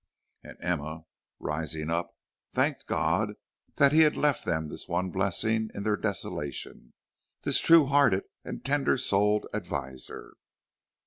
[0.43, 1.01] And Emma,
[1.39, 2.09] rising up,
[2.53, 3.33] thanked God
[3.75, 6.93] that he had left them this one blessing in their desolation
[7.43, 10.33] this true hearted and tender souled adviser.